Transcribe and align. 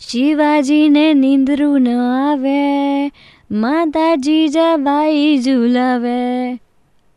શિવાજીને 0.00 1.14
નીંદરું 1.14 1.82
ન 1.82 1.88
આવે, 2.00 2.58
માતાજી 3.62 4.44
જવાઈ 4.48 5.38
ઝુલાવે. 5.38 6.12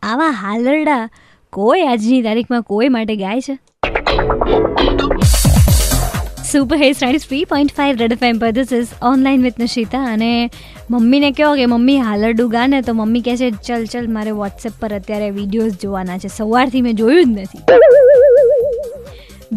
આવા 0.04 0.30
હાલરડા 0.32 1.04
કોઈ 1.54 1.84
આજની 1.84 2.22
તારીખમાં 2.22 2.64
કોઈ 2.64 2.90
માટે 2.90 3.16
ગાય 3.16 3.42
છે? 3.42 3.56
Super 6.52 6.78
hits 6.78 7.04
ninety 7.04 7.28
three 7.28 7.44
point 7.46 7.76
five 7.76 8.02
red 8.04 8.18
F 8.18 8.24
M 8.24 8.40
પર 8.40 8.52
this 8.52 8.74
is 8.80 8.98
online 9.02 9.42
with 9.42 9.60
Nishita 9.60 10.04
અને 10.14 10.50
મમ્મીને 10.90 11.32
કહો 11.32 11.54
કે, 11.56 11.66
મમ્મી, 11.66 11.98
હાલરડું 11.98 12.50
ગાને 12.50 12.82
તો 12.82 12.94
મમ્મી 12.94 13.22
કહે 13.22 13.38
છે, 13.38 13.52
ચલ 13.52 13.86
ચલ, 13.86 14.08
મારે 14.18 14.32
વોટ્સએપ 14.32 14.74
પર 14.80 14.94
અત્યારે 14.94 15.30
વિડીયોઝ 15.40 15.78
જોવાના 15.86 16.18
છે. 16.18 16.28
સવારથી 16.28 16.82
મેં 16.82 16.96
જોયું 16.96 17.36
જ 17.36 17.42
નથી. 17.42 17.60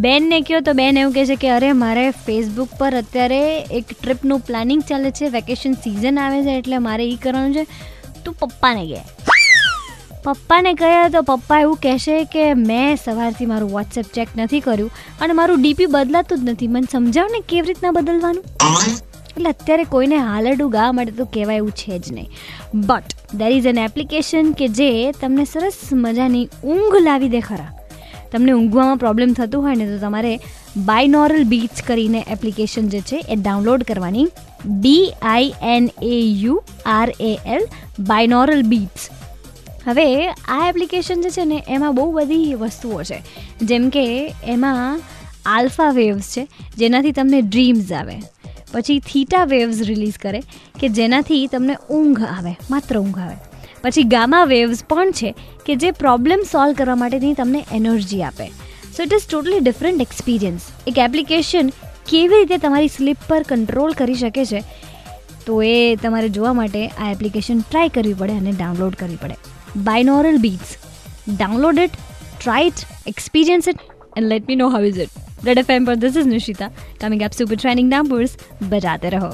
બેનને 0.05 0.41
કહો 0.41 0.61
તો 0.61 0.73
બેન 0.73 0.99
એવું 0.99 1.15
કહે 1.15 1.27
છે 1.27 1.37
કે, 1.37 1.51
અરે, 1.51 1.73
મારે 1.73 2.11
ફેસબુક 2.11 2.69
પર 2.79 2.95
અત્યારે 2.95 3.59
એક 3.59 3.85
ટ્રીપનું 4.03 4.41
પ્લાનિંગ 4.41 4.83
ચાલે 4.83 5.11
છે. 5.11 5.29
વેકેશન 5.29 5.73
સિઝન 5.73 6.19
આવે 6.19 6.43
છે 6.43 6.59
એટલે 6.59 6.79
મારે 6.79 7.11
એ 7.11 7.17
કરવાનું 7.17 7.55
છે. 7.55 7.67
તું 8.25 8.35
પપ્પાને 8.35 8.87
કહે. 8.87 9.01
પપ્પાને 10.25 10.75
કહ્યા 10.75 11.09
તો 11.09 11.23
પપ્પા 11.23 11.61
એવું 11.61 11.77
કહેશે 11.77 12.25
કે, 12.25 12.55
મેં 12.55 12.97
સવારથી 12.97 13.47
મારું 13.47 13.71
વોટ્સએપ 13.71 14.05
ચેક 14.05 14.29
નથી 14.37 14.61
કર્યું 14.61 14.91
અને 15.21 15.33
મારું 15.33 15.63
ડીપી 15.63 15.87
બદલાતું 15.87 16.39
જ 16.39 16.51
નથી. 16.51 16.69
મને 16.69 16.89
સમજાવ 16.93 17.27
ને 17.33 17.41
કેવી 17.49 17.67
રીતના 17.67 17.91
બદલવાનું? 17.91 18.45
એટલે 19.37 19.51
અત્યારે 19.51 19.85
કોઈને 19.85 20.17
હાલરડું 20.17 20.71
ગાવા 20.71 20.93
માટે 20.93 21.13
તો 21.13 21.25
કહેવાય 21.25 21.57
એવું 21.57 21.71
છે 21.71 21.99
જ 21.99 22.13
નહીં. 22.13 22.31
But 22.75 23.05
there 23.35 23.49
is 23.49 23.67
an 23.67 23.79
application 23.79 24.53
કે 24.53 24.69
જે 24.69 25.13
તમને 25.13 25.45
સરસ 25.45 25.79
મજાની 25.93 26.49
ઊંઘ 26.65 26.97
લાવી 27.03 27.29
દે 27.29 27.41
ખરા. 27.41 27.73
તમને 28.35 28.53
ઊંઘવામાં 28.53 29.03
પ્રોબ્લેમ 29.05 29.33
થતું 29.33 29.67
હોય 29.67 29.81
ને 29.81 29.87
તો 29.87 29.99
તમારે 29.99 30.33
બાયનોરલ 30.87 31.45
બીચ 31.45 31.83
કરીને 31.87 32.21
એપ્લિકેશન 32.29 32.89
જે 32.89 33.01
છે 33.01 33.21
એ 33.29 33.37
ડાઉનલોડ 33.37 33.85
કરવાની. 33.85 34.27
B 34.85 35.05
I 35.33 35.53
N 35.75 35.91
A 36.03 36.21
U 36.45 36.57
R 36.87 37.09
A 37.21 37.33
L 37.47 37.67
binaural 37.99 38.63
beats 38.63 39.09
હવે 39.87 40.07
આ 40.29 40.61
એપ્લિકેશન 40.69 41.23
જે 41.23 41.31
છે 41.31 41.45
ને 41.45 41.59
એમાં 41.69 41.95
બહુ 41.95 42.07
બધી 42.13 42.55
વસ્તુઓ 42.55 43.03
છે. 43.03 43.19
જેમ 43.63 43.89
કે 43.89 44.05
એમાં 44.47 45.03
આલ્ફા 45.47 45.91
વેવ્સ 45.91 46.29
છે, 46.35 46.45
જેનાથી 46.79 47.13
તમને 47.13 47.41
ડ્રીમ્સ 47.41 47.93
આવે. 47.93 48.17
પછી 48.73 48.99
થીટા 48.99 49.45
વેવ્સ 49.45 49.81
રિલીઝ 49.89 50.17
કરે, 50.19 50.41
કે 50.81 50.89
જેનાથી 50.89 51.43
તમને 51.47 51.75
ઊંઘ 51.91 52.23
આવે, 52.29 52.55
માત્ર 52.71 52.99
ઊંઘ 52.99 53.19
આવે. 53.19 53.37
પછી 53.85 54.07
ગામા 54.13 54.45
વેવ્સ 54.53 54.85
પણ 54.91 55.11
છે 55.13 55.35
કે 55.67 55.77
જે 55.83 55.91
પ્રોબ્લેમ 56.03 56.45
સોલ્વ 56.53 56.79
કરવા 56.79 57.01
માટેની 57.03 57.35
તમને 57.41 57.61
એનર્જી 57.73 58.23
આપે. 58.23 58.47
So 58.95 59.03
it 59.03 59.13
is 59.13 59.27
totally 59.31 59.61
different 59.61 60.05
experience 60.07 60.71
એક 60.87 61.01
એપ્લિકેશન 61.07 61.73
કેવી 62.11 62.41
રીતે 62.41 62.57
તમારી 62.65 62.93
સ્લીપ 62.97 63.21
પર 63.29 63.43
કંટ્રોલ 63.51 63.97
કરી 64.01 64.21
શકે 64.23 64.45
છે, 64.45 64.61
તો 65.47 65.63
એ 65.63 65.97
તમારે 66.03 66.29
જોવા 66.37 66.55
માટે 66.61 66.81
આ 66.89 67.11
એપ્લિકેશન 67.13 67.63
ટ્રાય 67.63 67.95
કરવી 67.97 68.19
પડે 68.21 68.39
અને 68.41 68.53
ડાઉનલોડ 68.53 69.01
કરવી 69.01 69.21
પડે. 69.23 69.37
Binaural 69.89 70.39
beats 70.45 70.77
download 71.29 71.83
it 71.87 71.99
try 72.39 72.71
it 72.71 72.87
experience 73.13 73.69
it 73.73 73.83
and 74.17 74.29
let 74.33 74.49
me 74.49 74.61
know 74.63 74.71
how 74.77 74.85
is 74.91 75.03
it 75.07 75.47
red 75.49 75.61
F 75.63 75.75
M 75.77 75.89
પર 75.89 75.99
this 76.05 76.17
is 76.23 76.31
Nishita 76.35 76.71
coming 77.01 77.27
up 77.29 77.37
super 77.41 77.61
training 77.61 77.91
નામ 77.93 78.15
બજાતે 78.73 79.09
રહો. 79.17 79.33